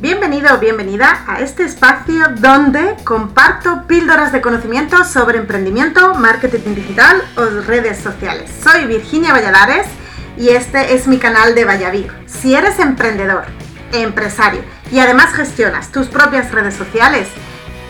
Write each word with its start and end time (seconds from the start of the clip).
Bienvenido 0.00 0.54
o 0.54 0.58
bienvenida 0.58 1.24
a 1.26 1.40
este 1.40 1.64
espacio 1.64 2.28
donde 2.36 2.94
comparto 3.02 3.84
píldoras 3.88 4.30
de 4.30 4.40
conocimiento 4.40 5.04
sobre 5.04 5.38
emprendimiento, 5.38 6.14
marketing 6.14 6.76
digital 6.76 7.20
o 7.36 7.44
redes 7.66 7.98
sociales. 7.98 8.48
Soy 8.62 8.86
Virginia 8.86 9.32
Valladares 9.32 9.88
y 10.36 10.50
este 10.50 10.94
es 10.94 11.08
mi 11.08 11.18
canal 11.18 11.56
de 11.56 11.64
Vallavir. 11.64 12.12
Si 12.26 12.54
eres 12.54 12.78
emprendedor, 12.78 13.46
empresario 13.92 14.62
y 14.92 15.00
además 15.00 15.34
gestionas 15.34 15.90
tus 15.90 16.06
propias 16.06 16.52
redes 16.52 16.74
sociales, 16.74 17.26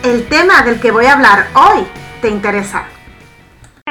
el 0.01 0.27
tema 0.27 0.63
del 0.63 0.79
que 0.79 0.89
voy 0.89 1.05
a 1.05 1.13
hablar 1.13 1.45
hoy 1.53 1.85
te 2.23 2.29
interesa. 2.29 2.85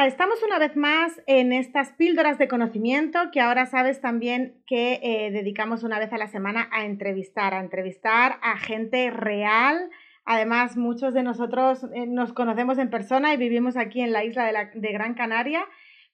Estamos 0.08 0.42
una 0.42 0.58
vez 0.58 0.74
más 0.74 1.20
en 1.26 1.52
estas 1.52 1.92
píldoras 1.92 2.38
de 2.38 2.48
conocimiento 2.48 3.18
que 3.30 3.42
ahora 3.42 3.66
sabes 3.66 4.00
también 4.00 4.62
que 4.66 5.00
eh, 5.02 5.30
dedicamos 5.30 5.82
una 5.82 5.98
vez 5.98 6.10
a 6.14 6.16
la 6.16 6.28
semana 6.28 6.66
a 6.72 6.86
entrevistar, 6.86 7.52
a 7.52 7.60
entrevistar 7.60 8.38
a 8.40 8.56
gente 8.56 9.10
real. 9.10 9.90
Además, 10.24 10.78
muchos 10.78 11.12
de 11.12 11.22
nosotros 11.22 11.84
eh, 11.92 12.06
nos 12.06 12.32
conocemos 12.32 12.78
en 12.78 12.88
persona 12.88 13.34
y 13.34 13.36
vivimos 13.36 13.76
aquí 13.76 14.00
en 14.00 14.12
la 14.12 14.24
isla 14.24 14.46
de, 14.46 14.80
de 14.80 14.92
Gran 14.92 15.12
Canaria, 15.12 15.66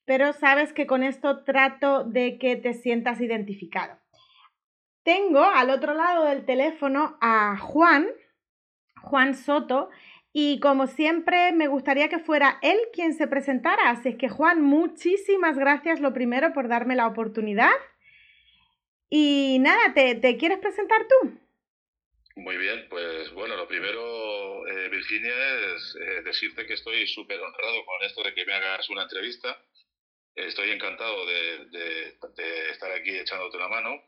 pero 0.03 0.33
sabes 0.33 0.73
que 0.73 0.87
con 0.87 1.01
esto 1.01 1.45
trato 1.45 2.03
de 2.03 2.37
que 2.37 2.57
te 2.57 2.73
sientas 2.73 3.21
identificado. 3.21 3.97
Tengo 5.03 5.39
al 5.41 5.69
otro 5.69 5.93
lado 5.93 6.25
del 6.25 6.43
teléfono 6.43 7.17
a 7.21 7.55
Juan, 7.55 8.07
Juan 9.01 9.35
Soto, 9.35 9.89
y 10.37 10.59
como 10.59 10.87
siempre, 10.87 11.53
me 11.53 11.69
gustaría 11.69 12.09
que 12.09 12.19
fuera 12.19 12.59
él 12.61 12.77
quien 12.91 13.13
se 13.13 13.25
presentara. 13.25 13.89
Así 13.89 14.09
es 14.09 14.17
que, 14.17 14.27
Juan, 14.27 14.61
muchísimas 14.61 15.57
gracias 15.57 16.01
lo 16.01 16.11
primero 16.11 16.51
por 16.51 16.67
darme 16.67 16.97
la 16.97 17.07
oportunidad. 17.07 17.71
Y 19.09 19.59
nada, 19.61 19.93
¿te, 19.93 20.35
quieres 20.37 20.59
presentar 20.59 21.07
tú? 21.07 21.39
Muy 22.35 22.57
bien, 22.57 22.85
pues 22.89 23.31
bueno, 23.31 23.55
lo 23.55 23.65
primero, 23.65 24.67
eh, 24.67 24.89
Virginia, 24.89 25.33
es 25.73 25.95
eh, 26.01 26.21
decirte 26.23 26.65
que 26.65 26.73
estoy 26.73 27.07
súper 27.07 27.39
honrado 27.39 27.85
con 27.85 28.03
esto 28.05 28.21
de 28.21 28.33
que 28.33 28.45
me 28.45 28.55
hagas 28.55 28.89
una 28.89 29.03
entrevista. 29.03 29.57
Estoy 30.35 30.71
encantado 30.71 31.25
de, 31.27 31.65
de 31.69 32.69
estar 32.71 32.91
aquí 32.91 33.11
echándote 33.11 33.55
una 33.55 33.69
mano. 33.69 34.03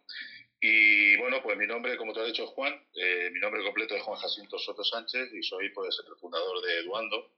Y 0.59 1.15
bueno, 1.17 1.41
pues 1.43 1.57
mi 1.57 1.67
nombre, 1.67 1.97
como 1.97 2.13
te 2.13 2.21
has 2.21 2.27
dicho, 2.27 2.47
Juan. 2.47 2.73
Eh, 2.95 3.29
mi 3.31 3.39
nombre 3.39 3.63
completo 3.63 3.95
es 3.95 4.01
Juan 4.01 4.19
Jacinto 4.19 4.57
Soto 4.57 4.83
Sánchez 4.83 5.31
y 5.33 5.43
soy 5.43 5.69
pues 5.69 6.01
el 6.05 6.15
fundador 6.17 6.61
de 6.61 6.79
Eduando, 6.79 7.31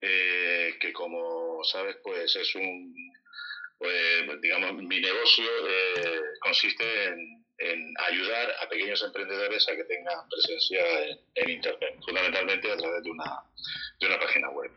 eh, 0.00 0.76
que 0.80 0.92
como 0.92 1.62
sabes, 1.62 1.96
pues 2.02 2.34
es 2.34 2.54
un, 2.56 2.92
pues, 3.78 4.40
digamos, 4.40 4.74
mi 4.74 5.00
negocio 5.00 5.44
eh, 5.68 6.20
consiste 6.40 6.84
en, 7.06 7.44
ayudar 8.08 8.52
a 8.60 8.68
pequeños 8.68 9.02
emprendedores 9.04 9.68
a 9.68 9.76
que 9.76 9.84
tengan 9.84 10.28
presencia 10.28 10.82
en, 11.34 11.50
Internet, 11.50 11.96
fundamentalmente 12.04 12.70
a 12.70 12.76
través 12.76 13.02
de 13.04 13.10
una, 13.10 13.42
de 14.00 14.06
una 14.06 14.18
página 14.18 14.50
web. 14.50 14.70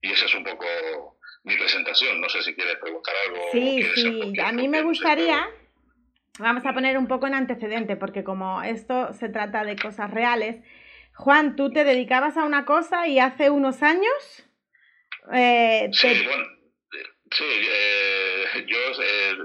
Y 0.00 0.12
esa 0.12 0.24
es 0.24 0.34
un 0.34 0.44
poco 0.44 1.18
mi 1.44 1.56
presentación. 1.56 2.20
No 2.20 2.28
sé 2.28 2.42
si 2.42 2.54
quieres 2.54 2.76
preguntar 2.78 3.14
algo. 3.26 3.48
Sí, 3.52 3.82
sí, 3.94 4.40
a 4.40 4.52
mí 4.52 4.68
me 4.68 4.82
gustaría, 4.82 5.48
vamos 6.38 6.64
a 6.64 6.72
poner 6.72 6.98
un 6.98 7.08
poco 7.08 7.26
en 7.26 7.34
antecedente, 7.34 7.96
porque 7.96 8.24
como 8.24 8.62
esto 8.62 9.12
se 9.12 9.28
trata 9.28 9.64
de 9.64 9.76
cosas 9.76 10.10
reales, 10.10 10.56
Juan, 11.14 11.56
tú 11.56 11.72
te 11.72 11.84
dedicabas 11.84 12.36
a 12.36 12.44
una 12.44 12.64
cosa 12.64 13.06
y 13.06 13.18
hace 13.18 13.50
unos 13.50 13.82
años... 13.82 14.44
Eh, 15.34 15.90
sí, 15.92 16.24
bueno, 16.24 16.44
sí, 17.30 17.44
eh, 17.44 18.64
yo 18.66 18.78
eh, 19.02 19.36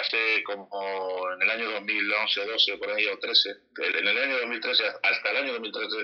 hace 0.00 0.42
como 0.44 1.32
en 1.34 1.42
el 1.42 1.50
año 1.50 1.70
2011, 1.72 2.46
12, 2.46 2.78
por 2.78 2.90
ahí, 2.90 3.06
o 3.06 3.18
13, 3.18 3.50
en 3.98 4.06
el 4.06 4.18
año 4.18 4.38
2013, 4.38 4.84
hasta 5.02 5.30
el 5.30 5.36
año 5.36 5.52
2013, 5.54 5.96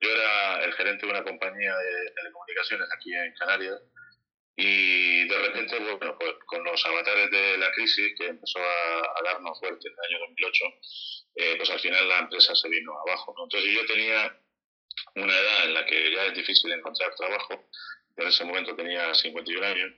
yo 0.00 0.10
era 0.10 0.64
el 0.64 0.72
gerente 0.72 1.06
de 1.06 1.12
una 1.12 1.22
compañía 1.22 1.76
de 1.76 2.10
telecomunicaciones 2.16 2.88
aquí 2.92 3.14
en 3.14 3.34
Canarias 3.34 3.80
y 4.56 5.28
de 5.28 5.38
repente, 5.38 5.78
bueno, 5.78 6.16
pues 6.18 6.34
con 6.46 6.64
los 6.64 6.84
avatares 6.86 7.30
de 7.30 7.58
la 7.58 7.70
crisis 7.72 8.14
que 8.18 8.26
empezó 8.26 8.58
a, 8.58 9.22
darnos 9.22 9.58
fuerte 9.58 9.88
en 9.88 9.94
el 9.94 10.14
año 10.14 10.26
2008, 10.28 10.64
eh, 11.36 11.54
pues 11.58 11.70
al 11.70 11.80
final 11.80 12.08
la 12.08 12.18
empresa 12.20 12.54
se 12.54 12.68
vino 12.68 12.92
abajo. 13.06 13.34
Entonces 13.44 13.70
yo 13.70 13.84
tenía 13.86 14.40
una 15.16 15.38
edad 15.38 15.64
en 15.64 15.74
la 15.74 15.84
que 15.84 16.10
ya 16.10 16.26
es 16.26 16.34
difícil 16.34 16.72
encontrar 16.72 17.14
trabajo, 17.14 17.68
en 18.16 18.28
ese 18.28 18.44
momento 18.44 18.74
tenía 18.74 19.14
51 19.14 19.66
años, 19.66 19.92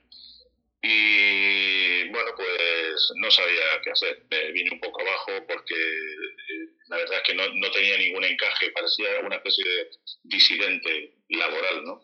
y 0.81 2.07
bueno, 2.09 2.31
pues 2.35 3.11
no 3.15 3.29
sabía 3.31 3.81
qué 3.83 3.91
hacer. 3.91 4.25
Me 4.29 4.51
vine 4.51 4.69
un 4.71 4.79
poco 4.79 5.01
abajo 5.01 5.31
porque 5.47 5.75
eh, 5.75 6.69
la 6.87 6.97
verdad 6.97 7.17
es 7.17 7.23
que 7.23 7.33
no, 7.33 7.43
no 7.53 7.71
tenía 7.71 7.97
ningún 7.97 8.23
encaje, 8.23 8.71
parecía 8.71 9.19
una 9.23 9.35
especie 9.35 9.65
de 9.65 9.89
disidente 10.23 11.13
laboral, 11.29 11.83
¿no? 11.83 12.01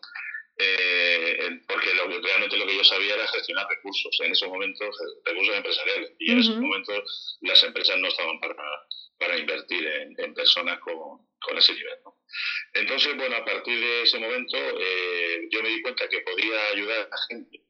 Eh, 0.58 1.60
porque 1.68 1.94
lo, 1.94 2.08
realmente 2.08 2.56
lo 2.56 2.66
que 2.66 2.76
yo 2.76 2.84
sabía 2.84 3.14
era 3.14 3.26
gestionar 3.28 3.66
recursos, 3.68 4.18
en 4.24 4.32
esos 4.32 4.48
momentos, 4.48 4.96
recursos 5.24 5.56
empresariales, 5.56 6.12
y 6.18 6.32
en 6.32 6.38
esos 6.38 6.56
momentos 6.56 7.36
las 7.42 7.62
empresas 7.62 7.98
no 7.98 8.08
estaban 8.08 8.40
para, 8.40 8.56
para 9.18 9.38
invertir 9.38 9.86
en, 9.86 10.34
personas 10.34 10.78
con, 10.80 11.26
con, 11.40 11.58
ese 11.58 11.74
nivel. 11.74 11.98
¿no? 12.04 12.16
Entonces, 12.74 13.16
bueno, 13.16 13.36
a 13.36 13.44
partir 13.44 13.78
de 13.78 14.02
ese 14.02 14.18
momento 14.18 14.56
eh, 14.56 15.46
yo 15.50 15.62
me 15.62 15.68
di 15.68 15.82
cuenta 15.82 16.08
que 16.08 16.20
podía 16.20 16.68
ayudar 16.68 17.08
a 17.10 17.16
gente 17.28 17.62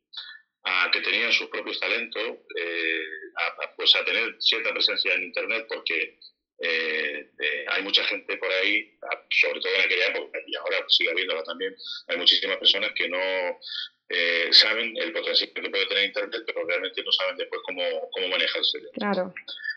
a 0.68 0.90
que 0.90 1.00
tenían 1.00 1.32
sus 1.32 1.48
propios 1.48 1.78
talentos, 1.78 2.38
eh, 2.58 3.04
a, 3.36 3.74
pues 3.76 3.94
a 3.94 4.04
tener 4.04 4.36
cierta 4.40 4.72
presencia 4.72 5.14
en 5.14 5.24
Internet, 5.24 5.66
porque 5.68 6.18
eh, 6.58 7.30
eh, 7.38 7.66
hay 7.68 7.82
mucha 7.82 8.02
gente 8.04 8.36
por 8.38 8.50
ahí, 8.50 8.98
sobre 9.30 9.60
todo 9.60 9.74
en 9.74 9.80
aquella 9.82 10.06
época, 10.06 10.38
y 10.46 10.56
ahora 10.56 10.84
sigue 10.88 11.10
habiéndola 11.10 11.42
también, 11.44 11.74
hay 12.08 12.16
muchísimas 12.16 12.56
personas 12.56 12.92
que 12.94 13.08
no 13.08 13.60
eh, 14.08 14.48
saben 14.52 14.96
el 14.96 15.12
potencial 15.12 15.52
que 15.52 15.70
puede 15.70 15.86
tener 15.86 16.04
Internet, 16.04 16.42
pero 16.46 16.66
realmente 16.66 17.02
no 17.02 17.12
saben 17.12 17.36
después 17.36 17.60
cómo, 17.64 17.82
cómo 18.10 18.28
manejarse. 18.28 18.78
Claro. 18.94 19.34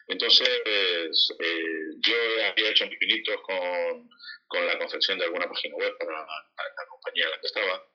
Entonces, 0.08 0.50
yo 2.00 2.16
había 2.50 2.70
hecho 2.72 2.88
mis 2.88 2.98
pinitos 2.98 3.36
con, 3.42 4.10
con 4.48 4.66
la 4.66 4.78
confección 4.80 5.20
de 5.20 5.26
alguna 5.26 5.48
página 5.48 5.76
web 5.76 5.96
para, 6.00 6.14
la 6.14 6.86
compañía 6.90 7.26
en 7.26 7.32
la 7.32 7.40
que 7.40 7.48
estaba. 7.48 7.88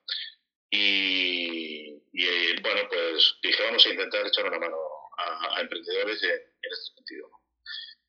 Y, 0.69 2.61
bueno, 2.61 2.87
pues 2.87 3.35
dije, 3.43 3.63
vamos 3.63 3.85
a 3.85 3.89
intentar 3.89 4.25
echar 4.25 4.45
una 4.45 4.59
mano 4.59 4.77
a, 5.17 5.59
emprendedores 5.59 6.23
en, 6.23 6.29
en 6.29 6.71
este 6.71 6.95
sentido. 6.95 7.34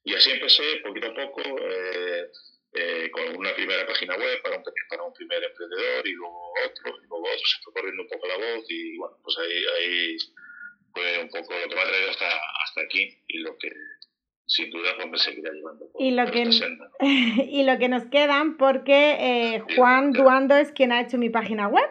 Y 0.07 0.15
así 0.15 0.31
empecé, 0.31 0.63
poquito 0.85 1.09
a 1.09 1.15
poco, 1.15 1.43
eh, 1.43 2.31
eh, 2.75 3.11
con 3.11 3.37
una 3.37 3.53
primera 3.55 3.85
página 3.85 4.17
web 4.17 4.41
para 4.41 4.57
un, 4.57 4.63
para 4.89 5.03
un 5.03 5.13
primer 5.13 5.43
emprendedor 5.43 6.07
y 6.07 6.13
luego 6.13 6.53
otro, 6.65 6.97
y 7.03 7.07
luego 7.09 7.25
otro, 7.25 7.45
se 7.45 7.63
fue 7.65 7.73
corriendo 7.73 8.03
un 8.03 8.09
poco 8.09 8.29
la 8.29 8.37
voz 8.37 8.65
y 8.69 8.97
bueno, 8.99 9.17
pues 9.25 9.37
ahí, 9.39 9.65
ahí 9.77 10.17
fue 10.93 11.23
un 11.23 11.29
poco 11.29 11.55
lo 11.59 11.69
que 11.69 11.75
me 11.75 11.81
ha 11.81 11.89
traído 11.89 12.11
hasta, 12.11 12.29
hasta 12.29 12.81
aquí 12.83 13.19
y 13.27 13.39
lo 13.39 13.59
que 13.59 13.69
sin 14.47 14.71
duda 14.71 14.95
pues 14.95 15.11
me 15.11 15.19
seguirá 15.19 15.51
llevando 15.53 15.91
y 15.99 16.13
lo 16.13 16.31
que 16.31 16.49
y 17.51 17.65
lo 17.65 17.79
que 17.79 17.89
nos 17.89 18.05
quedan 18.05 18.57
porque 18.59 19.17
eh, 19.19 19.63
Juan 19.75 20.13
Duando 20.13 20.55
es 20.57 20.71
quien 20.71 20.93
ha 20.93 21.01
hecho 21.01 21.19
mi 21.19 21.31
página 21.31 21.67
web. 21.67 21.89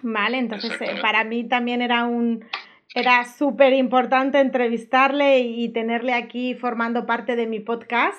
Vale 0.00 0.38
entonces 0.38 0.72
para 1.02 1.24
mí 1.24 1.46
también 1.46 1.82
era 1.82 2.04
un 2.04 2.48
era 2.96 3.24
súper 3.24 3.74
importante 3.74 4.40
entrevistarle 4.40 5.40
y 5.40 5.68
tenerle 5.68 6.14
aquí 6.14 6.54
formando 6.54 7.04
parte 7.04 7.36
de 7.36 7.46
mi 7.46 7.60
podcast, 7.60 8.18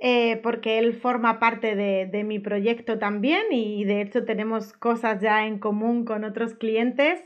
eh, 0.00 0.40
porque 0.42 0.78
él 0.78 0.94
forma 0.94 1.38
parte 1.38 1.76
de, 1.76 2.24
mi 2.24 2.38
proyecto 2.38 2.98
también 2.98 3.42
y 3.50 3.84
de 3.84 4.00
hecho 4.00 4.24
tenemos 4.24 4.72
cosas 4.72 5.20
ya 5.20 5.46
en 5.46 5.58
común 5.58 6.06
con 6.06 6.24
otros 6.24 6.54
clientes. 6.54 7.22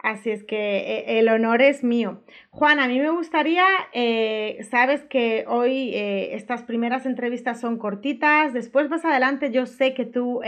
Así 0.00 0.30
es 0.30 0.44
que 0.44 0.98
eh, 0.98 1.18
el 1.18 1.30
honor 1.30 1.62
es 1.62 1.82
mío. 1.82 2.22
Juan, 2.50 2.78
a 2.78 2.88
mí 2.88 3.00
me 3.00 3.08
gustaría, 3.08 3.64
eh, 3.94 4.58
sabes 4.70 5.04
que 5.04 5.46
hoy 5.48 5.92
estas 5.94 6.62
primeras 6.62 7.06
entrevistas 7.06 7.58
son 7.58 7.78
cortitas, 7.78 8.52
después 8.52 8.90
más 8.90 9.02
adelante 9.06 9.50
yo 9.50 9.64
sé 9.64 9.94
que 9.94 10.04
tú 10.04 10.42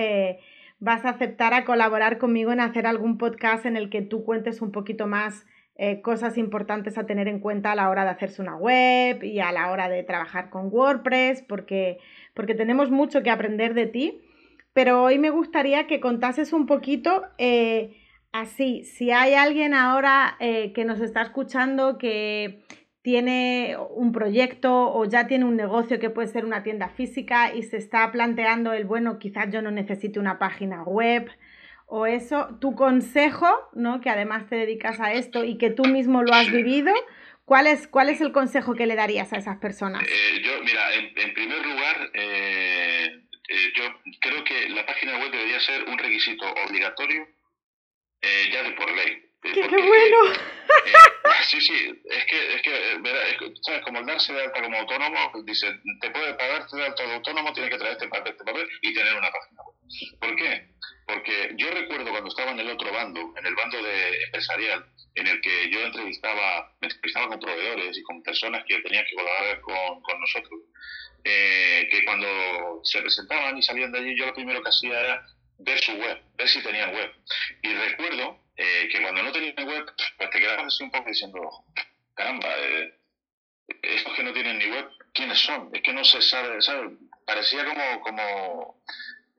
vas 0.79 1.07
a 1.07 1.11
aceptar 1.11 1.55
a 1.55 1.65
colaborar 1.65 2.19
conmigo 2.19 2.53
en 2.53 2.61
hacer 2.61 2.87
algún 2.87 3.17
podcast 3.17 3.65
en 3.65 3.79
el 3.79 3.89
que 3.89 4.03
tú 4.03 4.25
cuentes 4.25 4.61
un 4.61 4.73
poquito 4.73 5.07
más 5.07 5.47
eh, 5.83 6.03
cosas 6.03 6.37
importantes 6.37 6.99
a 6.99 7.07
tener 7.07 7.27
en 7.27 7.41
cuenta 7.41 7.73
a 7.73 7.75
la 7.75 7.89
hora 7.89 8.05
de 8.05 8.11
hacerse 8.11 8.43
una 8.43 8.55
web 8.55 9.25
y 9.25 9.41
a 9.41 9.51
la 9.51 9.71
hora 9.71 9.89
de 9.89 10.03
trabajar 10.03 10.51
con 10.51 10.69
WordPress, 10.71 11.41
porque, 11.49 11.97
porque 12.35 12.55
tenemos 12.55 12.91
mucho 12.91 13.23
que 13.23 13.31
aprender 13.31 13.73
de 13.73 13.87
ti. 13.87 14.21
Pero 14.75 15.03
hoy 15.03 15.19
me 15.19 15.31
gustaría 15.31 15.87
que 15.87 15.99
contases 15.99 16.53
un 16.53 16.67
poquito 16.67 17.23
eh, 17.39 17.97
así, 18.31 18.85
si 18.85 19.11
hay 19.11 19.33
alguien 19.33 19.73
ahora 19.73 20.37
eh, 20.39 20.75
que 20.75 20.85
nos 20.85 21.01
está 21.01 21.23
escuchando 21.23 21.97
que 21.97 22.63
tiene 23.01 23.79
un 23.97 24.13
proyecto 24.13 24.93
o 24.93 25.07
ya 25.07 25.29
tiene 25.29 25.47
un 25.47 25.57
negocio 25.57 25.99
que 25.99 26.11
puede 26.11 26.29
ser 26.29 26.45
una 26.45 26.63
tienda 26.63 26.91
física 26.91 27.55
y 27.55 27.63
se 27.63 27.79
está 27.79 28.13
planteando 28.13 28.75
el, 28.75 28.85
bueno, 28.85 29.19
quizás 29.19 29.51
yo 29.51 29.63
no 29.63 29.71
necesite 29.71 30.21
una 30.21 30.39
página 30.39 30.83
web, 30.83 31.31
o 31.91 32.07
eso, 32.07 32.57
tu 32.61 32.75
consejo, 32.75 33.49
¿no? 33.75 34.01
Que 34.01 34.11
además 34.11 34.49
te 34.49 34.57
dedicas 34.57 35.01
a 35.01 35.13
esto 35.13 35.45
y 35.45 35.59
que 35.59 35.71
tú 35.71 35.85
mismo 35.85 36.23
lo 36.23 36.33
has 36.33 36.51
vivido, 36.51 36.93
¿Cuál 37.51 37.67
es, 37.67 37.89
¿Cuál 37.89 38.11
es 38.11 38.21
el 38.21 38.31
consejo 38.31 38.77
que 38.77 38.87
le 38.87 38.95
darías 38.95 39.33
a 39.33 39.37
esas 39.37 39.59
personas? 39.59 40.07
Eh, 40.07 40.41
yo, 40.41 40.63
mira, 40.63 40.95
en, 40.95 41.35
primer 41.35 41.67
lugar, 41.67 42.09
eh, 42.15 43.23
eh, 43.49 43.73
yo 43.75 43.83
creo 44.21 44.45
que 44.45 44.69
la 44.69 44.87
página 44.87 45.19
web 45.19 45.33
debería 45.33 45.59
ser 45.59 45.83
un 45.89 45.99
requisito 45.99 46.45
obligatorio 46.69 47.27
ya 48.53 48.63
de 48.63 48.71
por 48.71 48.89
ley. 48.95 49.27
¡Qué, 49.43 49.67
bueno! 49.67 50.17
sí, 51.43 51.61
sí, 51.61 52.01
es 52.05 52.25
que, 52.27 52.55
es 52.55 52.63
que, 52.63 53.53
¿sabes? 53.63 53.83
Como 53.83 53.99
el 53.99 54.07
darse 54.07 54.33
de 54.33 54.43
alta 54.45 54.63
como 54.63 54.79
autónomo, 54.79 55.33
dice, 55.45 55.75
te 56.01 56.11
puede 56.13 56.35
pagarte 56.35 56.77
de 56.77 56.85
alta 56.85 57.03
de 57.03 57.15
autónomo, 57.15 57.53
tiene 57.53 57.69
que 57.69 57.79
traer 57.79 57.95
este 57.95 58.07
papel, 58.07 58.31
este 58.31 58.45
papel 58.45 58.69
y 58.81 58.95
tener 58.95 59.17
una 59.17 59.33
página 59.33 59.63
web. 59.63 59.70
¿Por 60.21 60.37
qué? 60.37 60.69
Porque 61.07 61.55
yo 61.57 61.71
recuerdo 61.71 62.11
cuando 62.11 62.29
estaba 62.29 62.53
en 62.53 62.61
el 62.61 62.71
otro 62.71 62.93
bando, 62.93 63.35
en 63.37 63.47
el 63.47 63.55
bando 63.55 63.83
de 63.83 64.23
empresarial, 64.25 64.87
en 65.15 65.27
el 65.27 65.41
que 65.41 65.71
yo 65.71 65.81
entrevistaba, 65.81 66.77
entrevistaba 66.81 67.29
con 67.29 67.41
proveedores 67.41 67.99
y 67.99 68.03
con 68.03 68.23
personas 68.23 68.65
que 68.67 68.79
tenían 68.81 69.05
que 69.07 69.17
colaborar 69.17 69.61
con, 69.61 70.03
con 70.03 70.21
nosotros, 70.21 70.61
eh, 71.25 71.89
que 71.91 72.05
cuando 72.05 72.81
se 72.85 73.01
presentaban 73.03 73.59
y 73.59 73.63
salían 73.63 73.93
de 73.93 73.99
allí, 73.99 74.17
yo 74.17 74.27
lo 74.27 74.35
primero 74.35 74.63
que 74.63 74.69
hacía 74.69 75.01
era 75.01 75.27
ver 75.59 75.79
su 75.81 75.93
web, 75.93 76.23
ver 76.37 76.49
si 76.49 76.63
tenían 76.63 76.95
web. 76.95 77.13
Y 77.63 77.73
recuerdo 77.75 78.39
eh, 78.57 78.89
que 78.91 79.03
cuando 79.03 79.23
no 79.23 79.33
tenían 79.33 79.67
web, 79.67 79.93
pues 80.17 80.31
te 80.31 80.39
quedabas 80.39 80.67
así 80.67 80.85
un 80.85 80.91
poco 80.91 81.09
diciendo, 81.09 81.65
caramba, 82.15 82.49
eh, 82.59 82.95
estos 83.83 84.15
que 84.15 84.23
no 84.23 84.33
tienen 84.33 84.59
ni 84.59 84.67
web, 84.67 84.89
¿quiénes 85.13 85.39
son? 85.39 85.71
Es 85.73 85.83
que 85.83 85.93
no 85.93 86.05
se 86.05 86.23
sabe, 86.23 86.61
¿sabe? 86.63 86.97
Parecía 87.27 87.65
como, 87.65 88.01
como 88.01 88.83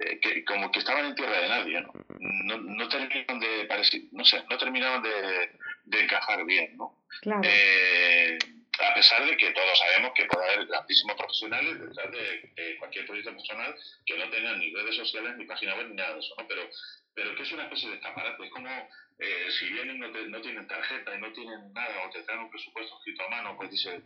eh, 0.01 0.19
que, 0.19 0.43
como 0.45 0.71
que 0.71 0.79
estaban 0.79 1.05
en 1.05 1.15
tierra 1.15 1.41
de 1.41 1.49
nadie, 1.49 1.81
¿no? 1.81 1.93
No, 2.19 2.57
no 2.57 2.89
terminaban 2.89 3.39
de, 3.39 3.67
no 4.11 4.25
sé, 4.25 4.43
no 4.49 4.57
terminaban 4.57 5.01
de, 5.03 5.51
de 5.85 6.01
encajar 6.01 6.45
bien, 6.45 6.75
¿no? 6.77 6.97
Claro. 7.21 7.41
Eh, 7.43 8.37
a 8.79 8.93
pesar 8.95 9.25
de 9.25 9.37
que 9.37 9.51
todos 9.51 9.77
sabemos 9.77 10.11
que 10.15 10.25
puede 10.25 10.49
haber 10.49 10.65
grandísimos 10.65 11.15
profesionales 11.15 11.79
detrás 11.79 12.11
de, 12.11 12.77
cualquier 12.79 13.05
proyecto 13.05 13.31
personal 13.31 13.75
que 14.05 14.17
no 14.17 14.29
tengan 14.29 14.59
ni 14.59 14.73
redes 14.73 14.95
sociales, 14.95 15.37
ni 15.37 15.45
página 15.45 15.75
web, 15.75 15.89
ni 15.89 15.95
nada 15.95 16.13
de 16.15 16.19
eso, 16.19 16.33
¿no? 16.37 16.47
Pero, 16.47 16.69
pero 17.13 17.35
que 17.35 17.43
es 17.43 17.51
una 17.51 17.63
especie 17.63 17.89
de 17.89 17.95
escaparate, 17.95 18.43
es 18.43 18.51
como 18.51 18.69
eh, 19.19 19.47
si 19.59 19.69
vienen 19.69 19.99
no, 19.99 20.07
no 20.07 20.41
tienen 20.41 20.67
tarjeta 20.67 21.15
y 21.15 21.21
no 21.21 21.31
tienen 21.31 21.73
nada 21.73 22.05
o 22.05 22.09
te 22.09 22.23
traen 22.23 22.41
un 22.41 22.49
presupuesto 22.49 22.97
escrito 22.97 23.23
a 23.23 23.29
mano, 23.29 23.55
pues 23.57 23.69
dice, 23.69 24.01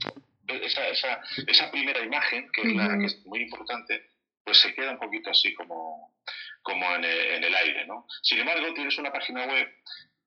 esa, 0.47 0.87
esa, 0.89 1.21
esa 1.47 1.71
primera 1.71 2.03
imagen, 2.03 2.49
que 2.51 2.61
es, 2.61 2.75
la, 2.75 2.97
que 2.97 3.05
es 3.05 3.25
muy 3.25 3.43
importante, 3.43 4.09
pues 4.45 4.59
se 4.59 4.73
queda 4.73 4.91
un 4.91 4.99
poquito 4.99 5.31
así 5.31 5.53
como, 5.55 6.13
como 6.61 6.95
en, 6.95 7.03
el, 7.03 7.55
aire, 7.55 7.85
¿no? 7.87 8.05
Sin 8.21 8.39
embargo, 8.39 8.73
tienes 8.73 8.97
una 8.97 9.11
página 9.11 9.45
web 9.45 9.67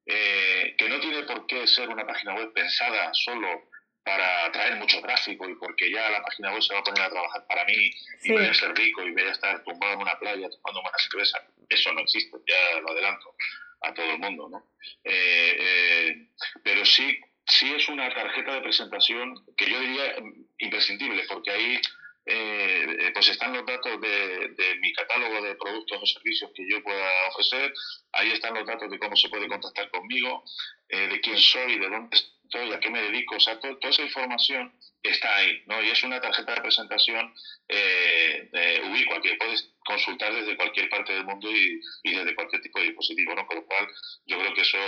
eh, 0.07 0.75
que 0.77 0.89
no 0.89 0.99
tiene 0.99 1.23
por 1.23 1.47
qué 1.47 1.67
ser 1.67 1.89
una 1.89 2.07
página 2.07 2.35
web 2.35 2.53
pensada 2.53 3.11
solo 3.15 3.71
para 4.03 4.47
atraer 4.47 4.77
mucho 4.77 5.01
tráfico 5.01 5.49
y 5.49 5.55
porque 5.55 5.91
ya 5.91 6.11
la 6.11 6.23
página 6.23 6.53
web 6.53 6.63
se 6.63 6.75
va 6.75 6.81
a 6.81 6.83
poner 6.83 7.03
a 7.03 7.11
trabajar 7.11 7.47
para 7.47 7.65
mí 7.67 7.91
y 8.23 8.33
voy 8.33 8.47
a 8.47 8.55
ser 8.55 8.75
rico 8.75 9.03
y 9.03 9.13
voy 9.13 9.23
a 9.23 9.33
estar 9.33 9.63
tumbado 9.63 9.93
en 9.93 10.01
una 10.01 10.19
playa 10.19 10.49
tomando 10.49 10.81
una 10.81 10.99
cerveza. 10.99 11.39
Eso 11.69 11.93
no 11.93 12.01
existe, 12.01 12.37
ya 12.47 12.81
lo 12.81 12.91
adelanto 12.91 13.35
a 13.83 13.95
todo 13.95 14.11
el 14.11 14.19
mundo, 14.19 14.49
¿no? 14.49 14.73
Eh, 15.05 15.57
eh, 15.61 16.29
pero 16.65 16.85
sí, 16.85 17.21
sí 17.47 17.73
es 17.73 17.89
una 17.89 18.13
tarjeta 18.13 18.55
de 18.55 18.63
presentación 18.63 19.45
que 19.57 19.71
yo 19.71 19.79
diría 19.79 20.17
imprescindible, 20.59 21.25
porque 21.29 21.51
ahí 21.51 21.81
eh, 22.31 22.85
eh, 23.01 23.11
pues 23.15 23.27
están 23.31 23.55
los 23.55 23.65
datos 23.65 23.99
de, 24.03 24.77
mi 24.81 24.93
catálogo 24.93 25.41
de 25.41 25.55
productos 25.55 26.03
o 26.03 26.07
servicios 26.07 26.51
que 26.55 26.69
yo 26.69 26.83
pueda 26.83 27.11
ofrecer, 27.29 27.73
ahí 28.13 28.33
están 28.33 28.53
los 28.53 28.67
datos 28.67 28.91
de 28.91 28.99
cómo 28.99 29.17
se 29.17 29.31
puede 29.31 29.49
contactar 29.49 29.91
conmigo, 29.91 30.45
eh, 30.91 31.09
de 31.09 31.21
quién 31.23 31.39
soy, 31.39 31.79
de 31.79 31.89
dónde 31.89 32.19
estoy, 32.19 32.71
a 32.73 32.81
qué 32.81 32.91
me 32.91 33.01
dedico, 33.01 33.37
o 33.37 33.41
sea, 33.41 33.59
toda 33.59 33.79
esa 33.81 34.03
información 34.03 34.71
está 35.03 35.37
ahí, 35.37 35.63
¿no? 35.67 35.83
Y 35.83 35.89
es 35.89 36.03
una 36.03 36.21
tarjeta 36.21 36.55
de 36.55 36.61
presentación 36.61 37.35
eh, 37.67 38.83
ubicua 38.91 39.23
que 39.23 39.37
puedes 39.37 39.73
consultar 39.87 40.35
desde 40.35 40.57
cualquier 40.57 40.91
parte 40.91 41.15
del 41.15 41.25
mundo 41.25 41.51
y, 41.51 41.81
desde 42.05 42.35
cualquier 42.35 42.61
tipo 42.61 42.79
de 42.79 42.87
dispositivo, 42.87 43.35
¿no? 43.35 43.47
Con 43.47 43.57
lo 43.57 43.65
cual, 43.65 43.89
yo 44.27 44.39
creo 44.39 44.53
que 44.53 44.61
eso 44.61 44.79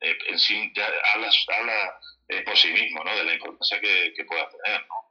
en 0.00 0.38
sí 0.38 0.72
ya 0.76 0.86
habla, 1.14 1.28
habla 1.58 1.98
por 2.44 2.56
sí 2.56 2.68
mismo, 2.68 3.02
¿no? 3.02 3.16
De 3.16 3.24
la 3.24 3.34
importancia 3.34 3.80
que, 3.80 4.12
que 4.16 4.24
pueda 4.24 4.48
tener, 4.48 4.80
¿no? 4.82 5.02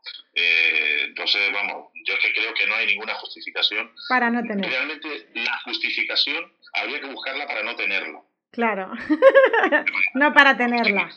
Eh, 1.35 1.47
entonces, 1.47 1.53
vamos, 1.53 1.91
yo 2.05 2.13
es 2.13 2.19
que 2.19 2.33
creo 2.33 2.53
que 2.53 2.67
no 2.67 2.75
hay 2.75 2.87
ninguna 2.87 3.13
justificación. 3.15 3.91
Para 4.09 4.29
no 4.29 4.43
tener. 4.43 4.69
Realmente 4.69 5.29
la 5.35 5.57
justificación 5.59 6.51
habría 6.73 7.01
que 7.01 7.07
buscarla 7.07 7.47
para 7.47 7.63
no 7.63 7.75
tenerla. 7.75 8.21
Claro, 8.51 8.91
no 10.15 10.33
para 10.33 10.57
tenerla. 10.57 11.09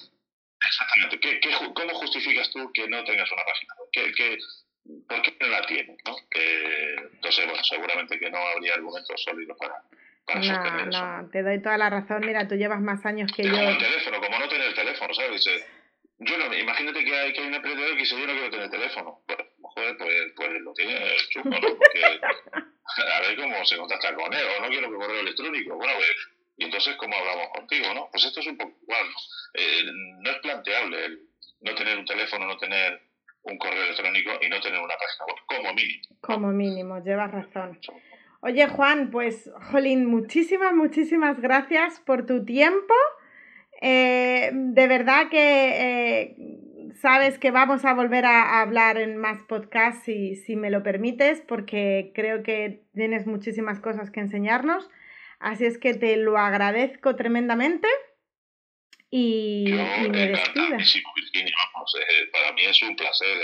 Exactamente. 0.66 1.20
¿Qué, 1.20 1.40
qué, 1.40 1.50
cómo 1.75 1.94
justificas 1.94 2.50
tú 2.50 2.70
que 2.72 2.88
no 2.88 3.02
tengas 3.05 3.31
una 3.32 3.43
página? 3.44 3.75
¿Qué, 3.93 4.12
qué, 4.12 4.38
por 5.08 5.22
qué 5.22 5.37
no 5.40 5.49
la 5.49 5.66
tienes? 5.66 5.99
¿no? 6.06 6.17
entonces, 7.12 7.46
bueno, 7.46 7.64
seguramente 7.64 8.19
que 8.19 8.31
no 8.31 8.38
habría 8.38 8.75
argumentos 8.75 9.22
sólidos 9.22 9.58
para, 9.58 9.75
para 10.25 10.40
no, 10.40 10.46
sostener 10.46 10.87
no, 10.87 11.22
no, 11.22 11.31
te 11.31 11.43
doy 11.43 11.60
toda 11.60 11.76
la 11.76 11.90
razón. 11.90 12.22
Mira, 12.25 12.46
tú 12.46 12.55
llevas 12.55 12.81
más 12.81 13.05
años 13.05 13.32
que 13.32 13.43
yo. 13.43 13.50
Como 13.50 13.69
el 13.69 13.78
teléfono, 13.78 14.20
como 14.20 14.38
no 14.38 14.49
tener 14.49 14.69
el 14.69 14.75
teléfono, 14.75 15.12
¿sabes? 15.12 15.44
Dice, 15.44 15.67
yo 16.19 16.38
no, 16.38 16.55
imagínate 16.55 17.05
que 17.05 17.14
hay, 17.14 17.32
que 17.32 17.40
hay 17.40 17.46
un 17.49 17.55
emprendedor 17.55 17.90
que 17.90 18.00
dice, 18.00 18.19
yo 18.19 18.26
no 18.26 18.32
quiero 18.32 18.50
tener 18.50 18.70
teléfono. 18.70 19.20
Joder, 19.75 19.97
pues, 19.97 20.32
pues 20.37 20.61
lo 20.61 20.73
tiene 20.75 21.17
chungo, 21.31 21.50
¿no? 21.50 21.76
Porque 21.76 22.03
a 22.05 23.21
ver 23.21 23.37
cómo 23.37 23.65
se 23.65 23.76
contacta 23.76 24.15
con 24.15 24.32
él, 24.32 24.47
o 24.56 24.62
no 24.62 24.69
quiero 24.69 24.91
que 24.91 24.97
correo 24.97 25.21
electrónico. 25.21 25.76
Bueno, 25.76 25.93
pues, 25.97 26.11
y 26.56 26.65
entonces, 26.65 26.97
¿cómo 26.97 27.17
hablamos 27.17 27.49
contigo, 27.55 27.93
no? 27.94 28.09
Pues 28.11 28.25
esto 28.25 28.41
es 28.41 28.47
un 28.47 28.56
poco 28.56 28.76
igual. 28.82 29.06
Eh, 29.55 29.82
no 30.21 30.31
es 30.31 30.38
planteable 30.38 31.05
el 31.05 31.21
no 31.61 31.75
tener 31.75 31.99
un 31.99 32.05
teléfono, 32.05 32.47
no 32.47 32.56
tener 32.59 33.00
un 33.43 33.59
correo 33.59 33.82
electrónico 33.82 34.31
y 34.41 34.49
no 34.49 34.61
tener 34.61 34.81
una 34.81 34.94
página 34.94 35.26
web, 35.26 35.37
como 35.47 35.75
mínimo. 35.75 36.03
Como 36.20 36.49
mínimo, 36.49 37.03
llevas 37.03 37.31
razón. 37.32 37.81
Oye, 38.41 38.69
Juan, 38.69 39.11
pues, 39.11 39.50
Jolín, 39.70 40.06
muchísimas, 40.06 40.75
muchísimas 40.75 41.41
gracias 41.41 42.00
por 42.00 42.27
tu 42.27 42.44
tiempo. 42.44 42.94
Eh, 43.81 44.50
de 44.53 44.87
verdad 44.87 45.29
que 45.31 45.41
eh, 45.41 46.37
sabes 47.00 47.38
que 47.38 47.50
vamos 47.50 47.85
a 47.85 47.94
volver 47.94 48.25
a, 48.25 48.61
hablar 48.61 48.99
en 48.99 49.17
más 49.17 49.43
podcasts 49.43 50.05
si, 50.05 50.37
si, 50.37 50.56
me 50.56 50.70
lo 50.70 50.82
permites, 50.82 51.43
porque 51.46 52.12
creo 52.14 52.43
que 52.43 52.82
tienes 52.94 53.26
muchísimas 53.26 53.81
cosas 53.81 54.11
que 54.11 54.20
enseñarnos. 54.20 54.88
Así 55.38 55.67
es 55.67 55.79
que 55.79 55.94
te 55.94 56.17
lo 56.17 56.38
agradezco 56.38 57.17
tremendamente 57.17 57.88
y, 59.17 59.67
me 60.11 60.29
despido. 60.29 60.76
Eh, 60.76 62.31
para 62.32 62.52
mí 62.52 62.62
es 62.64 62.82
un 62.82 62.96
placer 62.96 63.37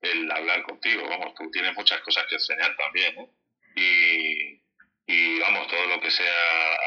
el, 0.00 0.30
hablar 0.30 0.62
contigo. 0.62 1.06
Vamos, 1.08 1.34
tú 1.34 1.50
tienes 1.50 1.74
muchas 1.74 2.00
cosas 2.00 2.24
que 2.28 2.36
enseñar 2.36 2.74
también. 2.76 3.30
Y, 3.76 4.62
y 5.06 5.40
vamos, 5.40 5.68
todo 5.68 5.86
lo 5.88 6.00
que 6.00 6.10
sea 6.10 6.34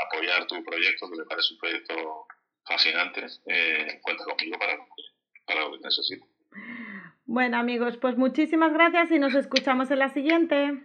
apoyar 0.08 0.48
tu 0.48 0.64
proyecto, 0.64 1.10
que 1.12 1.18
me 1.18 1.26
parece 1.26 1.54
un 1.54 1.60
proyecto 1.60 2.28
fascinantes, 2.66 3.42
eh, 3.46 4.00
cuenta 4.02 4.24
conmigo 4.24 4.58
para, 4.58 4.78
necesite. 5.88 6.26
Bueno 7.26 7.58
amigos, 7.58 7.98
pues 7.98 8.18
muchísimas 8.18 8.74
gracias 8.74 9.12
y 9.12 9.20
nos 9.20 9.36
escuchamos 9.36 9.92
en 9.92 10.00
la 10.00 10.10
siguiente. 10.10 10.84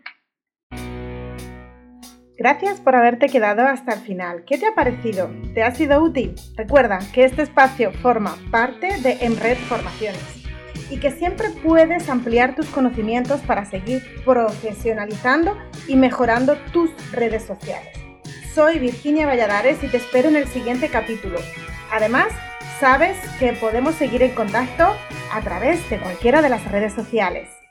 Gracias 2.39 2.81
por 2.81 2.97
haberte 2.97 3.29
quedado 3.29 3.63
hasta 3.63 3.95
el 3.95 4.01
final. 4.01 4.45
¿Qué 4.45 4.59
te 4.59 4.67
ha 4.67 4.75
parecido? 4.75 5.31
¿Te 5.55 5.63
ha 5.63 5.73
sido 5.73 6.03
útil? 6.03 6.35
Recuerda 6.57 6.99
que 7.15 7.25
este 7.25 7.43
espacio 7.43 7.93
forma 7.93 8.37
parte 8.51 8.89
de 9.03 9.19
Emred 9.21 9.59
Formaciones 9.59 10.43
y 10.91 10.99
que 10.99 11.11
siempre 11.11 11.51
puedes 11.63 12.09
ampliar 12.09 12.57
tus 12.57 12.67
conocimientos 12.67 13.41
para 13.43 13.65
seguir 13.65 14.03
profesionalizando 14.25 15.57
y 15.87 15.97
mejorando 15.97 16.57
tus 16.73 16.91
redes 17.13 17.45
sociales. 17.45 17.97
Soy 18.55 18.79
Virginia 18.79 19.27
Valladares 19.27 19.83
y 19.85 19.89
te 19.89 19.99
espero 19.99 20.29
en 20.29 20.37
el 20.37 20.49
siguiente 20.49 20.89
capítulo. 20.89 21.39
Además, 21.93 22.33
sabes 22.81 23.17
que 23.39 23.53
podemos 23.53 23.95
seguir 23.95 24.23
en 24.23 24.33
contacto 24.33 24.97
a 25.33 25.41
través 25.41 25.89
de 25.91 25.99
cualquiera 25.99 26.43
de 26.43 26.49
las 26.49 26.71
redes 26.71 26.93
sociales. 26.93 27.62